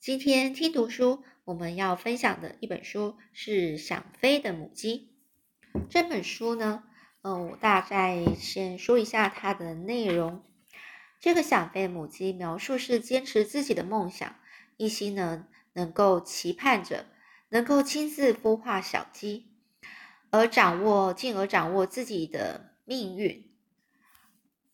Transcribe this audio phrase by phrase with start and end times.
[0.00, 5.10] 今天听读书，我们要分享的一本书是《想飞的母鸡》。
[5.90, 6.84] 这本书呢，
[7.20, 10.42] 嗯，我大概先说一下它的内容。
[11.20, 14.36] 这个想飞母鸡描述是坚持自己的梦想，
[14.78, 17.04] 一心呢能够期盼着
[17.50, 19.52] 能够亲自孵化小鸡，
[20.30, 23.52] 而掌握进而掌握自己的命运。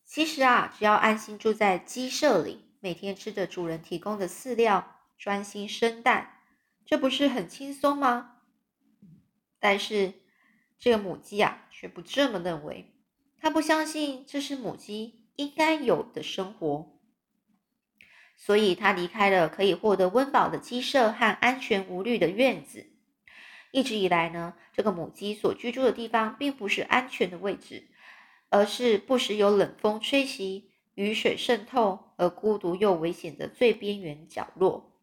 [0.05, 4.93] 其实啊，只要安心住在鸡舍里，每天吃着主人提供的饲料。
[5.19, 6.41] 专心生蛋，
[6.84, 8.38] 这不是很轻松吗？
[9.59, 10.12] 但是
[10.79, 12.92] 这个母鸡啊，却不这么认为。
[13.39, 16.98] 它不相信这是母鸡应该有的生活，
[18.37, 22.87] 所以它离开了可以获得温饱的鸡舍和安全无虑的院子。
[23.73, 27.89] 一直以来呢，这个母鸡所居住的地方并不是安全的位置，
[28.48, 34.95] 而是不时有冷风吹袭、雨水渗透而孤独又危险的最边缘角落。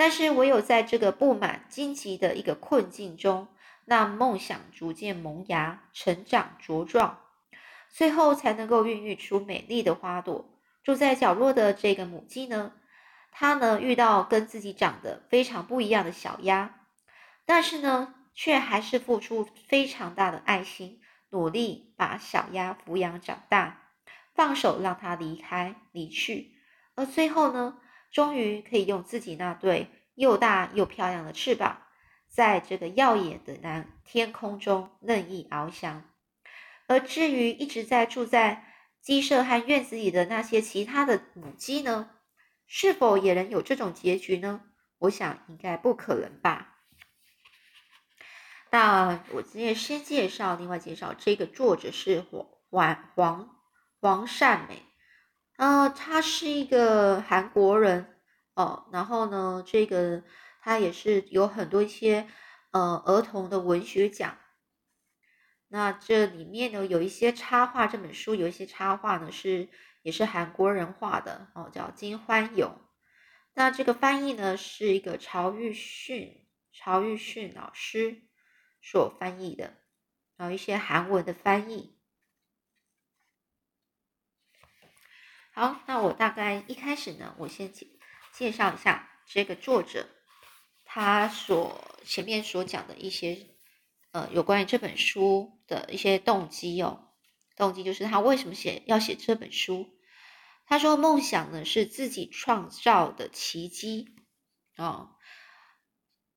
[0.00, 3.48] 但是唯有在这个布满荆棘的一个困境中，
[3.84, 7.18] 让梦想逐渐萌芽、成长茁壮，
[7.90, 10.48] 最后才能够孕育出美丽的花朵。
[10.82, 12.72] 住在角落的这个母鸡呢，
[13.30, 16.76] 它呢遇到跟自己长得非常不一样的小鸭，
[17.44, 23.82] 但是呢，却还是付出非常大的爱心，努力把小鸭抚养长大，
[24.34, 26.52] 放手让它离开离去，
[26.94, 27.76] 而最后呢？
[28.12, 31.82] 终于可以用自己那对又大又漂亮的翅膀，
[32.28, 36.04] 在这个耀眼的蓝天空中任意翱翔。
[36.86, 38.66] 而至于一直在住在
[39.00, 42.10] 鸡舍和院子里的那些其他的母鸡呢？
[42.66, 44.62] 是否也能有这种结局呢？
[44.98, 46.76] 我想应该不可能吧。
[48.70, 52.24] 那我今天先介绍，另外介绍这个作者是
[52.70, 53.56] 黄黄
[54.00, 54.82] 黄善美。
[55.56, 58.09] 呃，他是一个韩国人
[58.60, 60.22] 哦，然后呢，这个
[60.60, 62.28] 他也是有很多一些
[62.72, 64.36] 呃儿童的文学奖。
[65.68, 69.70] 那这里面呢有一些插画，这本书有一些插画呢是
[70.02, 72.78] 也是韩国人画的哦，叫金欢勇。
[73.54, 78.24] 那这个翻译呢是一个曹玉训曹玉训老师
[78.82, 79.78] 所翻译的，
[80.36, 81.96] 然后一些韩文的翻译。
[85.52, 87.72] 好，那我大概一开始呢，我先
[88.32, 90.08] 介绍一下这个作者，
[90.84, 93.46] 他所前面所讲的一些
[94.12, 97.08] 呃有关于这本书的一些动机哦，
[97.56, 99.88] 动机就是他为什么写要写这本书。
[100.66, 104.14] 他说梦想呢是自己创造的奇迹
[104.76, 105.16] 哦。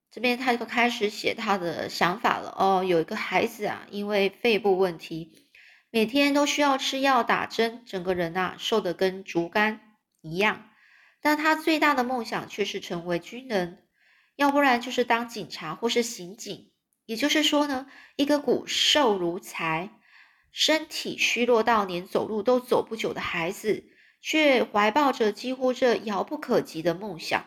[0.09, 5.49] 这边他就开始写他的想法了哦，有一个孩子啊，因为肺部问题。
[5.89, 10.69] 每天都需要吃药打针，整个人呐瘦得跟竹竿一样。
[11.23, 13.87] 但他最大的梦想却是成为军人，
[14.35, 16.73] 要不然就是当警察或是刑警。
[17.05, 20.01] 也就是说呢，一个骨瘦如柴、
[20.51, 23.85] 身体虚弱到连走路都走不久的孩子，
[24.19, 27.45] 却怀抱着几乎这遥不可及的梦想。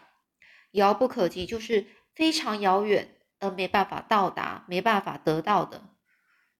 [0.71, 5.91] 遥不可及就是非常遥远而没办法到达、没办法得到的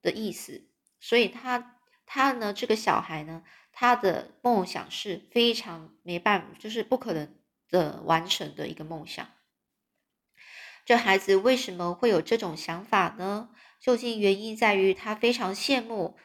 [0.03, 0.69] 的意思。
[0.99, 1.76] 所以他。
[2.07, 7.35] 他呢，这个小孩呢，他的梦想是非常没办法，就是不可能
[7.69, 9.27] 的完成的一个梦想。
[10.85, 13.49] 这孩子为什么会有这种想法呢？
[13.79, 16.17] 究竟原因在于他非常羡慕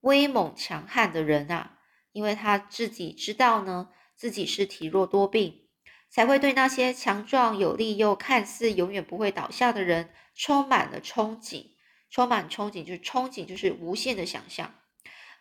[0.00, 1.78] 威猛强悍的人啊，
[2.10, 5.68] 因为他自己知道呢，自己是体弱多病，
[6.10, 11.68] 才会对那些强壮有力又看似永远不会倒下的人充满了憧憬。
[12.10, 14.74] 充满憧憬就是憧憬，就是无限的想象。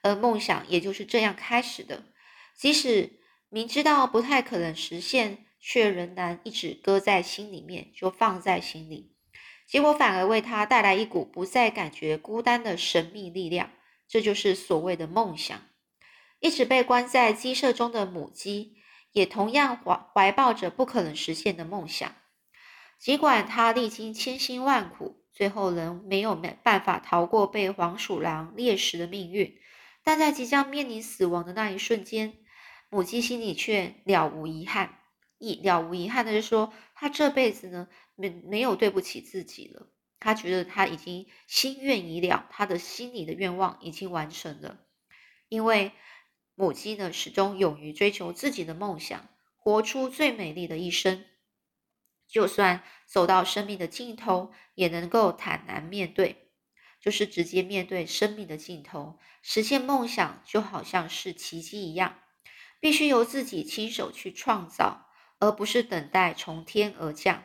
[0.02, 2.04] 而梦想也就是这样开始的，
[2.56, 3.20] 即使
[3.50, 9.16] 明知道不太可能实现，却仍然一直搁在心里面，就放在心里，
[9.68, 13.72] 结果反而为他带来一股不再感觉孤单的神秘力量。
[14.08, 15.62] 这就是所谓的梦想。
[16.42, 18.76] 一直被关在鸡舍中的母鸡，
[19.14, 22.14] 也同样怀怀抱着不可能实现的梦想。
[23.00, 29.60] 尽管他历经千辛万苦，最后仍没有没办法逃过被黄鼠狼猎食的命运。
[30.03, 32.38] 但在即将面临死亡的那一瞬间，
[32.90, 35.00] 母鸡心里却了无遗憾，
[35.38, 39.88] 一了无遗憾的是说，他这辈子呢没没有对不起自己了。
[40.20, 44.86] 他觉得他已经心愿已了，他的心里的愿望已经完成了。
[45.50, 45.94] 因为
[46.56, 51.26] 母鸡呢始终勇于追求自己的梦想，活出最美丽的一生，
[52.28, 56.51] 就算走到生命的尽头，也能够坦然面对。
[57.02, 62.20] 就是直接面对生命的尽头，实现梦想就好像是奇迹一样，
[62.80, 65.08] 必须由自己亲手去创造。
[65.44, 67.44] 而不是等待从天而降。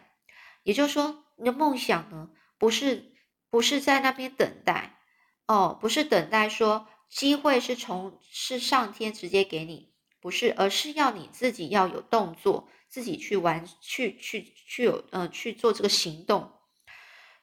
[0.65, 3.15] 也就是说，你的梦想呢，不是
[3.49, 4.99] 不是在那边等待
[5.47, 16.53] 哦，不是等待说机会是从是上天直接给你，不是，而是要你自己要有动作，自己去玩，去去去有呃去做这个行动。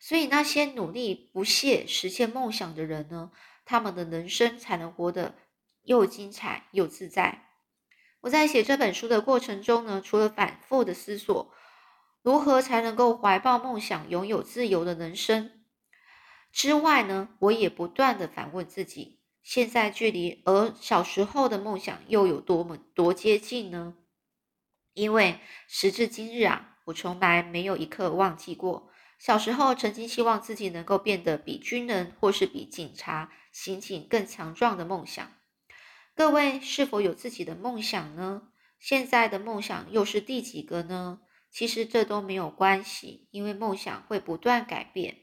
[0.05, 3.31] 所以那些努力不懈实现梦想的人呢，
[3.63, 5.33] 他们的人生才能活得
[5.83, 7.45] 又精彩又自在。
[8.19, 11.53] 我在写这本书的过程中呢，除了反复的思索
[12.21, 15.63] 如何才能够怀抱梦想，拥有自由的人生
[16.51, 23.95] 之外呢，我也不断的反问自己：现在距离而小时候的梦想又有多么多接近呢？
[24.91, 25.39] 因为
[25.69, 28.89] 时至今日啊，我从来没有一刻忘记过。
[29.23, 35.31] 小时候曾经希望自己能够变得比军人或是比警察、刑警更强壮的梦想。
[36.13, 38.49] 各位是否有自己的梦想呢？
[38.81, 41.21] 现在的梦想又是第几个呢？
[41.49, 45.19] 其实这都没有关系，因为梦想会不断改变。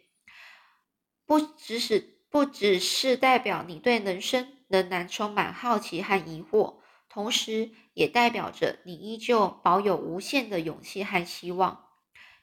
[1.26, 6.76] 不只是不只是代表你对人生仍然充满好奇和疑惑，
[7.11, 11.85] 同时也代表着你依旧保有无限的勇气和希望。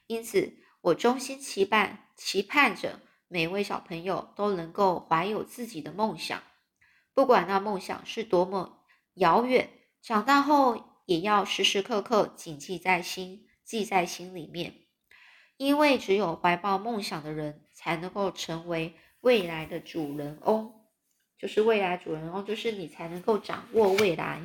[0.06, 0.56] 因此。
[0.80, 6.42] 我衷心期盼，期盼着每位小朋友都能够怀有自己的梦想，
[7.14, 8.84] 不管那梦想是多么
[9.14, 9.70] 遥远，
[10.00, 14.74] 长大后也要时时刻刻谨记在心，记在心里面。
[15.56, 20.72] 因为只有怀抱梦想的人，才能够成为未来的主人翁，
[21.36, 24.40] 就是未来主人翁，就是你才能够掌握未来。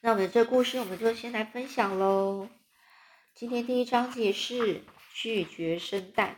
[0.00, 2.48] 那我们这故事，我们就先来分享喽。
[3.36, 6.36] 今天第一章节是拒绝生蛋。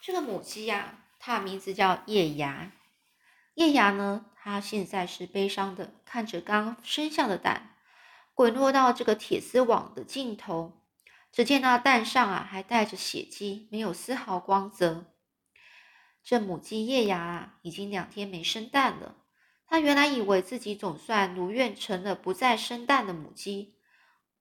[0.00, 2.72] 这个母鸡呀，它名字叫叶芽。
[3.52, 7.76] 叶芽呢，它现在是悲伤的，看着刚生下的蛋
[8.32, 10.80] 滚落到这个铁丝网的尽头。
[11.30, 15.12] 只见那蛋上啊，还带着血迹，没有丝毫光泽。
[16.22, 19.16] 这母鸡叶芽啊，已经两天没生蛋了。
[19.66, 23.73] 它原来以为自己总算如愿成了不再生蛋的母鸡。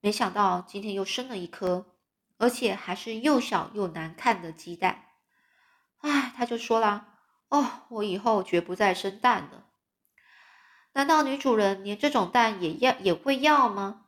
[0.04, 1.86] 没想到今天又生了一颗，
[2.38, 5.06] 而且还是又小又难看的鸡蛋。
[6.00, 7.08] 唉，他就说了
[7.48, 9.68] ：“哦，我以后绝不再生蛋了。”
[10.92, 14.08] 难道女主人连这种蛋也要也会要吗？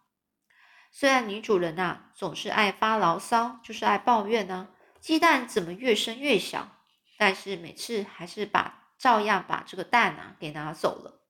[0.91, 4.67] 虽然女主人呐总是爱发牢骚，就是爱抱怨呢，
[4.99, 6.75] 鸡蛋怎么越生越小，
[7.17, 11.21] 但是每次还是把照样把这个蛋啊给拿走了。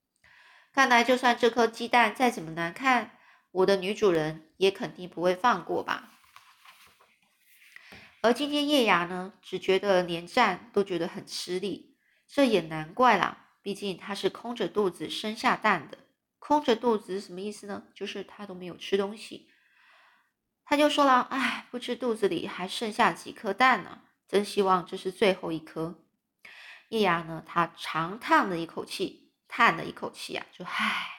[0.74, 3.12] 看来，就算这颗鸡蛋再怎么难看。
[3.56, 6.12] 我的女主人也肯定不会放过吧。
[8.22, 11.96] 而今天叶芽呢，只觉得连站都觉得很吃力，
[12.28, 16.00] 这也难怪啦，毕竟她是空着肚子生下蛋的。
[16.38, 17.84] 空着肚子什么意思呢？
[17.94, 19.50] 就是她都没有吃东西。
[20.66, 26.04] 他就说了：“哎，不知肚子里还剩下几颗蛋呢，真希望这是最后一颗。”
[26.90, 31.15] 叶芽呢，他长叹了一口气，叹了一口气啊，就唉。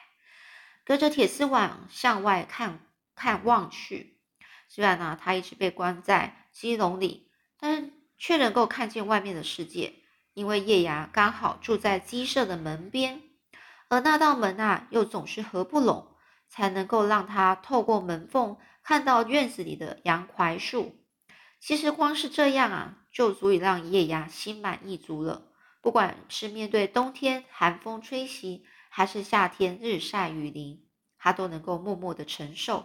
[0.87, 2.79] 隔着铁丝网向外看
[3.13, 4.21] 看望去，
[4.69, 7.29] 虽然呢，他一直被关在鸡笼里，
[7.59, 9.95] 但却能够看见外面的世界。
[10.33, 13.21] 因为叶芽刚好住在鸡舍的门边，
[13.89, 16.15] 而那道门啊，又总是合不拢，
[16.47, 21.03] 才能够让他透过门缝看到院子里的洋槐树。
[21.59, 25.51] 其实光是这样啊，就足以让叶芽心满意足了。
[25.81, 28.65] 不管是面对冬天寒风吹袭，
[28.97, 30.83] 还是夏天日晒雨淋，
[31.19, 32.83] 它都能够默默的承受。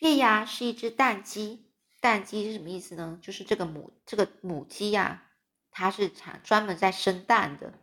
[0.00, 3.20] 叶芽是一只蛋鸡，蛋鸡是什么意思呢？
[3.22, 5.22] 就是这个母这个母鸡呀，
[5.70, 7.74] 它是产专门在生蛋的。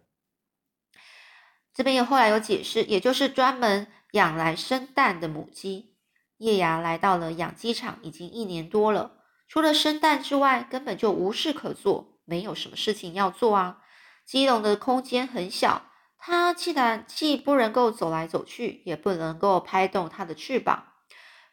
[1.73, 5.95] 这边有后来有解释，也就是专门养来生蛋的母鸡。
[6.39, 13.81] 叶芽来到了养鸡场已经一年多了，除了生蛋之外，根本就无事可做，没有什么事情要做啊。
[14.25, 15.85] 鸡笼的空间很小。
[16.21, 20.83] 它既然既不能够走来走去，也不能够拍动它的翅膀，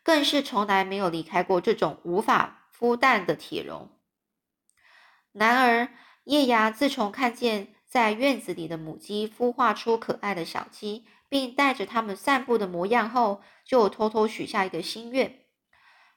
[0.02, 3.90] 更是从来没有离开过这种无法孵蛋的铁笼。
[5.32, 5.88] 然而，
[6.24, 15.44] 叶芽自从看见在院子里的母鸡孵化出可爱的小鸡，并带着它们散步的模样后，就偷偷许下一个心愿。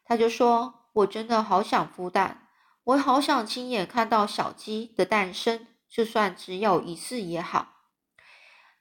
[0.03, 2.47] 他就说：“我真的好想孵蛋，
[2.83, 7.75] 我好想亲眼看到小鸡的诞生，就算只有一次也好。”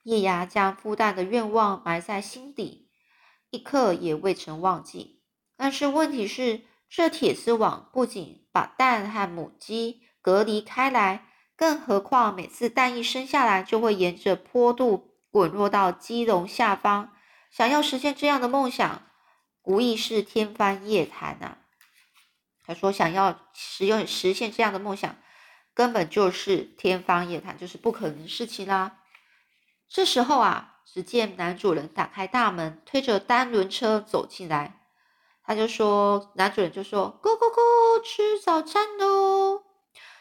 [0.09, 2.89] 叶芽将孵蛋的愿望埋在心底，
[3.51, 5.21] 一刻也未曾忘记。
[5.55, 17.13] 但是问题是，这铁丝网不仅把蛋和母鸡隔离开来，更何况每次蛋一生下来，就会沿着坡度滚落到鸡笼下方。
[17.51, 19.03] 想要实现这样的梦想，
[19.65, 21.59] 无疑是天方夜谭呐。
[22.65, 25.19] 他说想要实用实现这样的梦想，
[25.75, 28.98] 根本就是天方夜谭，就是不可能的事情啦。
[29.89, 34.81] 这时候啊，只见男主人打开大门，推着单轮车走进来。
[35.43, 39.63] 他就说，男主人就说：“咕咕咕，吃早餐喽。”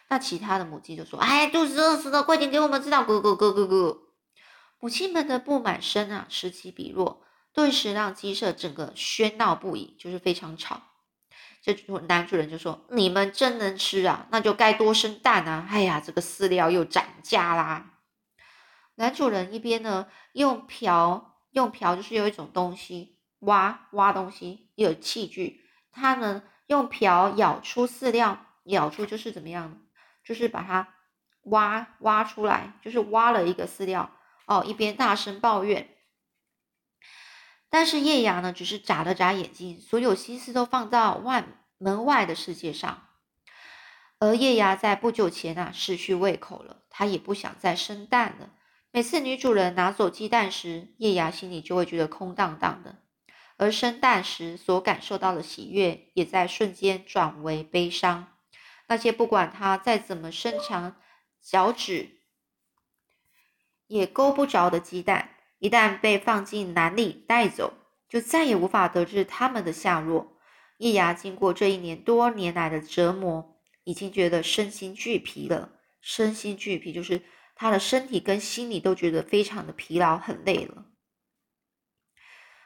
[0.10, 3.98] 那其他的母鸡就说：“哎，肚子饿死了，快点给我们知道。”咕咕咕咕咕。
[4.80, 10.82] 母亲们的不满声啊，此起彼落，顿时让鸡舍整个喧闹不已，就是非常吵。
[11.62, 11.74] 这
[12.08, 15.68] 男主人就说：“你们真能吃啊，那就该多生蛋啊！
[15.70, 17.96] 哎呀，这个饲料又涨价啦。”
[18.98, 25.62] 男主人一边呢用瓢，用瓢就是有一种东西挖挖东西，有器具，
[25.92, 29.84] 他呢用瓢舀出饲料，舀出就是怎么样？
[30.24, 30.96] 就是把它
[31.44, 34.12] 挖挖出来，就是挖了一个饲料
[34.48, 35.90] 哦，一边大声抱怨。
[37.70, 41.46] 但是叶芽呢，只是眨了眨眼睛，所有心思都放到外
[41.78, 43.04] 门外的世界上。
[44.20, 48.50] 而叶芽在不久前啊，失去胃口了，他也不想再生蛋了。
[48.92, 53.04] 每次女主人拿走鸡蛋时，叶芽心里就会觉得空荡荡的，
[53.58, 58.34] 而生蛋时所感受到的喜悦，也在瞬间转为悲伤。
[58.88, 60.96] 那些不管他再怎么伸长
[61.42, 62.22] 脚趾
[63.88, 67.74] 也勾不着的鸡蛋，一旦被放进篮里带走，
[68.10, 70.38] 就再也无法得知它们的下落。
[70.78, 75.74] 叶芽经过这一年多年来的折磨，已经觉得身心俱疲了。
[76.00, 77.24] 身心俱疲，就是
[77.58, 80.86] 他的身体跟心理都觉得非常的疲劳，很累了。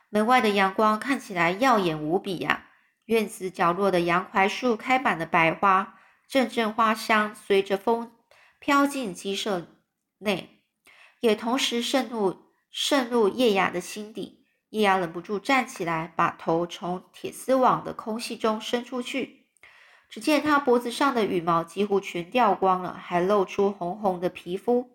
[0.09, 2.67] 门外的阳光看起来耀眼无比呀，
[3.05, 5.97] 院子角落的洋槐树开满了白花。
[6.27, 8.13] 阵阵花香随着风
[8.59, 9.67] 飘进鸡舍
[10.19, 10.63] 内，
[11.19, 14.47] 也同时渗入渗入叶雅的心底。
[14.69, 19.40] 叶雅忍不住站起来，把头从铁丝网的空隙中伸出去。
[20.11, 24.91] 只见他脖子上的羽毛几乎全掉光了，还露出红红的皮肤。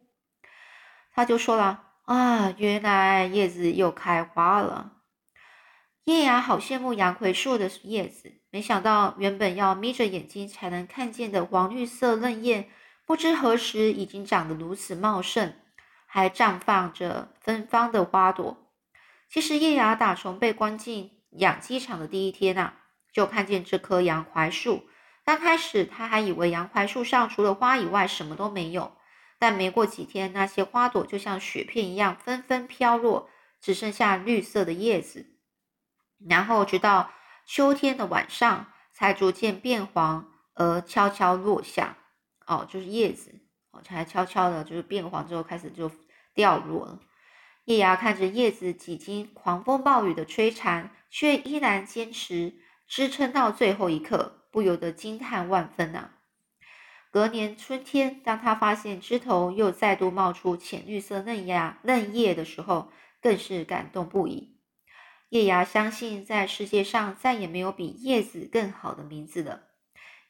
[1.15, 4.93] 他就说了：“啊，原来叶子又开花了。”
[6.05, 12.69] 叶芽好羡慕杨葵树的叶子，没想到原本要眯着眼睛才能看见的黄绿色嫩叶，
[13.07, 15.55] 不知何时已经长得如此茂盛，
[16.05, 18.71] 还绽放着芬芳的花朵。
[19.31, 22.75] 其实叶芽打从被关进养鸡场的第一天啊，
[23.11, 24.85] 就看见这棵洋槐树。
[25.27, 28.97] 刚开始他还以为洋槐树上除了花以外什么都没有，
[29.41, 33.29] 但没过几天，那些花朵就像雪片一样纷纷飘落，
[33.61, 35.27] 只剩下绿色的叶子。
[36.29, 37.11] 然后直到
[37.45, 41.97] 秋天的晚上，才逐渐变黄而悄悄落下。
[42.47, 43.41] 哦，就是叶子
[43.73, 45.91] 哦，才悄悄的，就是变黄之后开始就
[46.35, 47.01] 掉落了。
[47.65, 52.55] 叶芽看着叶子几经狂风暴雨的摧残，却依然坚持
[52.87, 56.13] 支撑到最后一刻，不由得惊叹万分啊！
[57.11, 64.57] 隔年春天，当他发现枝头又再度冒出浅绿色嫩芽嫩叶的时候，更是感动不已。
[65.29, 69.65] 叶芽相信，在世界上再也没有比叶子更好的名字了，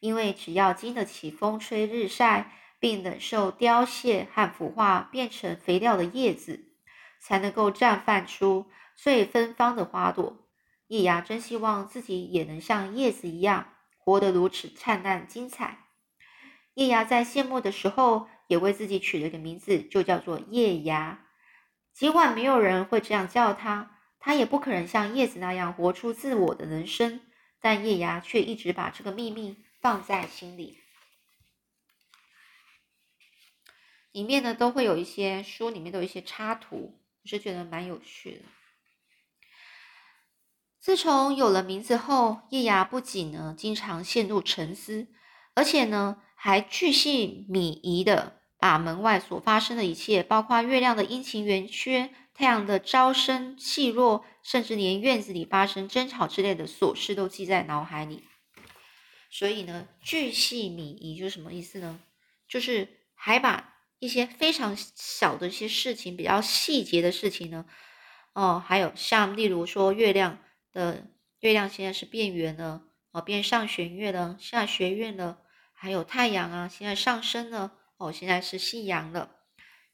[0.00, 6.72] 因为只要经得起风吹日晒，并忍受凋谢和腐化变成肥料的叶子，
[7.20, 8.66] 才能够绽放出
[8.96, 10.48] 最芬芳的花朵。
[10.88, 13.74] 叶芽真希望自己也能像叶子一样，
[14.06, 15.88] 活得如此灿烂精彩。
[16.74, 21.26] 叶芽在谢幕的时候，也为自己取了个名字，就叫做叶芽。
[21.92, 23.98] 尽管没有人会这样叫他。
[24.20, 27.20] 他也不可能像叶子那样活出自我的人生，
[27.60, 30.78] 但叶芽却一直把这个秘密放在心里。
[34.12, 38.44] 里面呢都会有一些书里面都有一些插图，我是觉得蛮有趣的。
[40.86, 45.08] 自从有了名字后，叶芽不仅呢经常陷入沉思，
[45.54, 52.14] 而且呢还巨细靡遗的把门外所发生的一切，包括月亮的阴晴圆缺。
[52.32, 58.22] 太阳的朝升气落，甚至连院子里发生争吵之类的琐事都记在脑海里。
[59.28, 61.98] 所以呢，巨细靡遗就是什么意思呢？
[62.48, 67.64] 就是还把一些非常小的一些事情，比较细节的事情呢，
[68.34, 70.38] 哦，还有像例如说月亮
[70.76, 71.06] 的
[71.40, 75.38] 月亮现在是变圆了，哦，变上弦月了，下弦月了，
[75.72, 79.32] 还有太阳啊，现在上升了，哦，现在是夕阳了。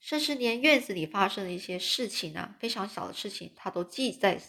[0.01, 4.43] 甚至连院子里发生的一些事情啊，非常小的事情，他都记在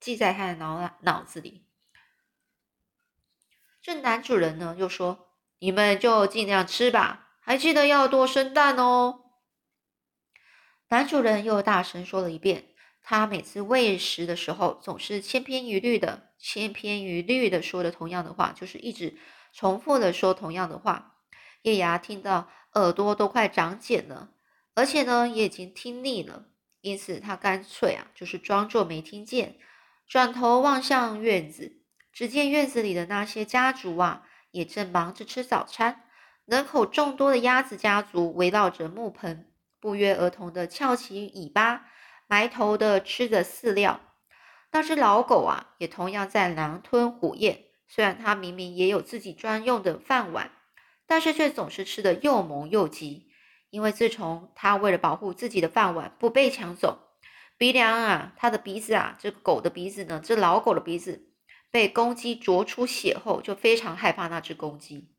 [0.00, 1.68] 记在他的脑脑子里。
[3.80, 5.28] 这男主人呢，又说
[5.60, 9.30] ：“你们就尽量吃吧，还记得要多生蛋哦。”
[10.90, 12.74] 男主人又大声说了一遍，
[13.08, 19.16] 他每次喂食的时候，总是千篇一律的、千篇一律的说的同样的话，就是一直
[19.52, 21.14] 重复的说同样的话。
[21.62, 24.30] 叶芽听到耳朵都快长茧了，
[24.74, 26.46] 而且呢，也已经听腻了，
[26.80, 29.56] 因此他干脆啊，就是装作没听见，
[30.08, 31.80] 转头望向院子，
[32.12, 36.02] 只见院子里的那些家族啊，也正忙着吃早餐。
[36.44, 39.48] 人口众多的鸭子家族围绕着木盆，
[39.78, 41.86] 不约而同的翘起尾巴，
[42.26, 44.00] 埋头的吃着饲料。
[44.72, 47.66] 那只老狗啊，也同样在狼吞虎咽。
[47.88, 50.50] 虽然它明明也有自己专用的饭碗，
[51.06, 53.30] 但是却总是吃的又猛又急。
[53.70, 56.98] 因为自从它为了保护自己的饭碗不被抢走，
[57.58, 61.32] 鼻梁啊，它的鼻子啊，这狗的鼻子呢，这老狗的鼻子
[61.70, 65.12] 被公鸡啄出血后，就非常害怕那只公鸡。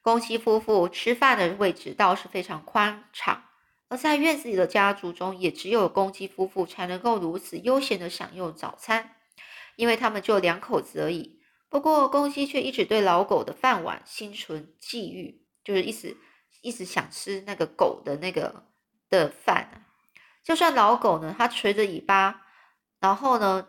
[0.00, 3.44] 公鸡夫妇吃饭的位置倒是非常宽敞，
[3.96, 9.16] 在院子里的家族中，也只有公鸡夫妇才能够如此悠闲的享用早餐，
[9.76, 11.40] 因为他们就两口子而已。
[11.68, 16.16] 不过，公鸡却一直对老狗的饭碗心存觊觎，就是一直
[16.62, 18.66] 一直想吃那个狗的那个
[19.10, 19.84] 的饭。
[20.44, 22.42] 就算老狗呢，它垂着尾巴，
[23.00, 23.66] 然后呢，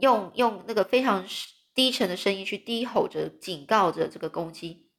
[0.00, 1.26] 用用那个非常
[1.74, 4.91] 低沉的声音去低吼着警告着这个公鸡。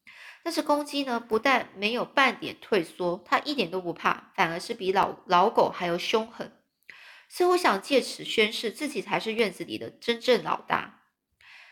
[0.44, 6.52] 但是公鸡呢，不但没有半点退缩，它一点都不怕，反而是比老老狗还要凶狠，
[7.30, 11.00] 似乎想借此宣示自己才是院子里的真正老大。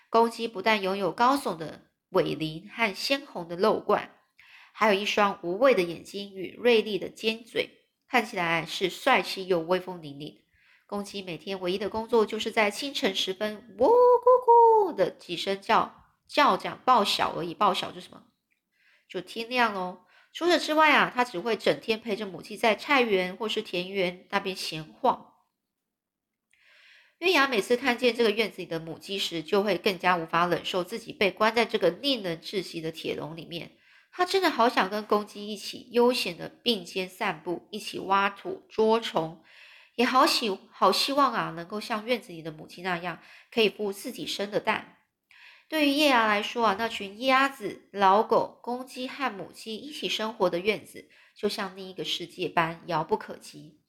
[0.09, 4.15] 公鸡不但拥有高耸的尾鳞和鲜红的肉冠，
[4.71, 7.69] 还有一双无畏的眼睛与锐利的尖嘴，
[8.07, 10.41] 看起来是帅气又威风凛凛。
[10.87, 17.53] 公鸡每天唯一的工作，就是在清晨时分，喔咕咕的几声叫叫讲报晓而已。
[17.53, 18.23] 报晓是什么？
[19.11, 20.05] 就天亮喽。
[20.31, 25.33] 除此之外啊，他只会整天陪着母鸡在菜园或是田园那边闲晃。
[27.17, 33.73] 月牙每次看见这个院子里的母鸡时，就会更加无法忍受自己被关在这个令人窒息的铁笼里面。
[34.13, 39.43] 他真的好想跟公鸡一起悠闲的并肩散步，一起挖土捉虫，
[39.95, 43.19] 也好喜好希望啊，能够像院子里的母鸡那样，
[43.51, 44.99] 可以孵自己生的蛋。
[45.71, 53.79] 对于叶芽来说啊，那群鸭子、老狗、公鸡和母鸡一起生活的院子，就像另一个世界般遥不可及。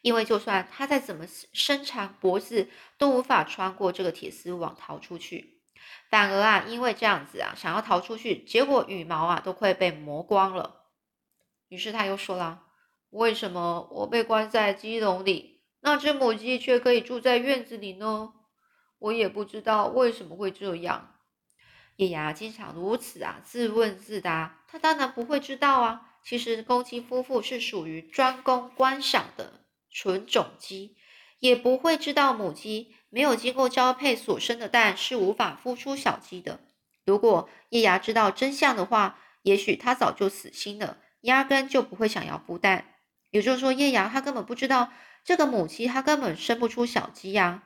[0.00, 2.68] 因为就算它再怎么伸长脖子，
[2.98, 5.60] 都无法穿过这个铁丝网逃出去。
[6.08, 10.84] 反而啊，因为这样子啊，想要逃出去，结果羽毛啊都快被磨光了。
[11.66, 12.62] 于是他又说了
[13.10, 18.34] ：“为什么我被关在鸡笼里，那只母鸡却可以住在院子里呢？
[19.00, 21.10] 我也不知道为什么会这样。”
[21.96, 24.62] 叶芽经常如此啊，自问自答。
[24.66, 26.10] 他当然不会知道啊。
[26.24, 30.96] 其实公鸡夫妇是属于专供观赏的纯种鸡，
[31.38, 36.60] 也不会知道母鸡没有经过交配所生的蛋是无法孵出小鸡的。
[37.04, 42.94] 如果叶芽知道真相的话，也许他早就死心了，压根就不会想要孵蛋。
[43.30, 44.90] 也就是说，叶芽他根本不知道
[45.22, 47.64] 这个母鸡，它根本生不出小鸡呀。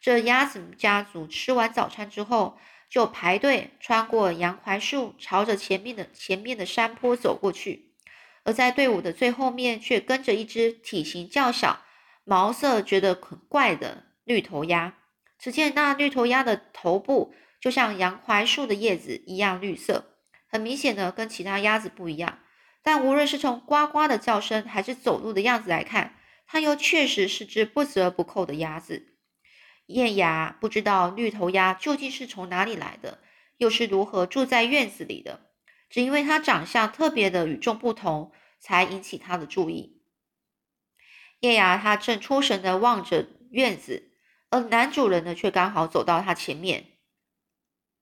[0.00, 2.58] 这鸭子家族吃完早餐之后。
[2.88, 7.92] 就排队穿过杨槐树，朝着前面的前面的山坡走过去。
[8.44, 11.80] 而在队伍的最后面，却跟着一只体型较小、
[12.24, 14.94] 毛色觉得很怪的绿头鸭。
[15.38, 20.14] 只见那绿头鸭的头部就像杨槐树的叶子一样绿色，
[20.48, 22.38] 很明显的跟其他鸭子不一样。
[22.82, 26.14] 但无论是从呱呱的叫声，还是走路的样子来看，
[26.46, 29.15] 它又确实是只不折不扣的鸭子。
[29.86, 33.18] 叶芽不知道绿头鸭究竟是从哪里来的，
[33.56, 35.40] 又是如何住在院子里的，
[35.88, 40.02] 只因为它长相特别的与众不同，才引起他的注意。
[41.40, 44.10] 叶芽他正出神的望着院子，
[44.50, 46.86] 而男主人呢，却刚好走到他前面。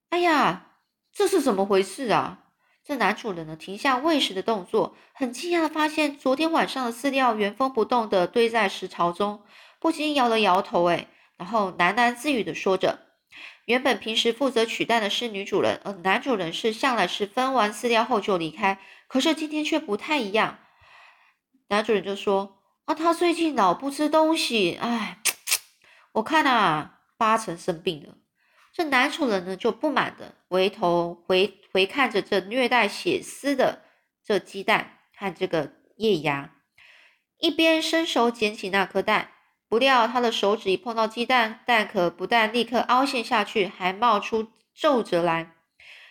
[0.09, 0.77] 哎呀，
[1.13, 2.45] 这是怎么回事啊？
[2.83, 9.43] 这男主人呢，停下喂食的动作，很惊讶的发现昨天晚上的饲料原封不动的堆在食槽中，
[9.79, 11.07] 不禁摇了摇头，哎。
[11.37, 12.99] 然后喃喃自语的说着
[13.65, 18.79] ：“原本平时负责取蛋的是女主人，而男主人是向来是分完饲料后就离开。
[19.07, 20.59] 可是今天却不太一样。”
[21.67, 25.19] 男主人就说：“啊，他最近老不吃东西，哎，
[26.13, 28.15] 我看啊，八成生病了。”
[28.71, 33.83] 这男主人呢就不满的回头回回看着这虐待血丝的
[34.21, 36.53] 这鸡蛋和这个叶芽，
[37.39, 39.31] 一边伸手捡起那颗蛋。
[39.67, 45.53] 不料他的手指一碰到鸡蛋，蛋壳不但立刻凹陷下去，还冒出皱褶来。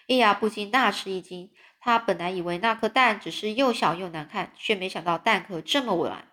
[0.06, 1.50] 叶芽不禁大吃一惊。
[1.80, 6.28] 他本来以为那颗蛋只是又小又难看，却没想到蛋壳这么软。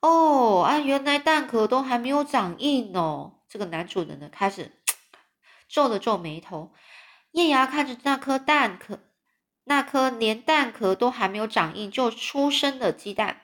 [0.00, 3.40] 哦，啊，原来蛋壳都还没有长硬哦。
[3.48, 4.72] 这个男主人呢，开始
[5.68, 6.72] 皱了皱眉头。
[7.32, 9.00] 叶芽看着那颗蛋壳，
[9.64, 13.42] 那颗连蛋壳都还没有长硬就出生的鸡蛋，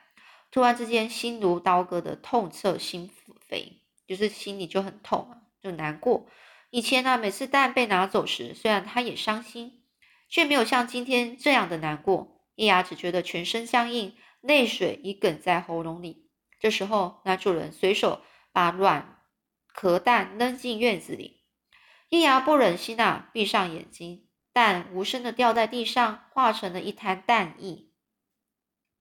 [0.55, 3.11] 突然之间心如刀割的痛彻心
[3.51, 3.73] 扉，
[4.07, 6.29] 就是心里就很痛啊，就难过。
[6.71, 9.83] 以前呢，每次蛋被拿走时，虽然他也伤心，
[10.29, 12.41] 却没有像今天这样的难过。
[12.55, 16.31] 叶芽只觉得全身僵硬，泪水已哽在喉咙里。
[16.61, 19.25] 这时候，男主人随手把卵
[19.67, 21.41] 壳蛋扔进院子里。
[22.11, 27.89] 叶芽不忍心啊，闭上眼睛，蛋无声的掉在地上，化成了一滩蛋液。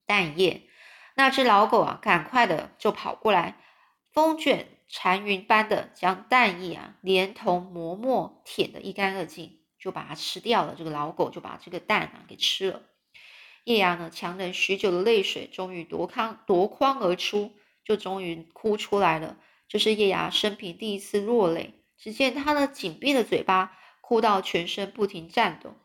[0.08, 0.68] 蛋液，
[1.15, 3.62] 那只老狗啊，赶快的就跑过来，
[4.12, 10.76] 风卷残云般的将蛋液啊，连同馍馍舔得一干二净，就把它吃掉了。
[10.78, 12.82] 这个老狗就把这个蛋啊给吃了。
[13.63, 17.54] 叶芽呢，强忍许久的泪水，终于夺眶夺眶而出，
[17.86, 19.38] 就终于哭出来了。
[19.67, 21.80] 这是叶芽生平第一次落泪。
[21.97, 25.76] 只见他的紧闭的嘴巴哭到全身不停颤抖，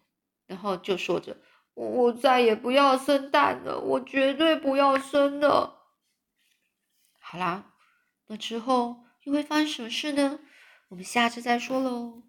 [0.49, 1.37] 然后就说着
[1.87, 5.85] ：“我再也不要生蛋了，我绝对不要生了。”
[7.21, 7.73] 好啦，
[8.27, 10.41] 那之后又会发生什么事呢？
[10.89, 12.23] 我们下次再说喽。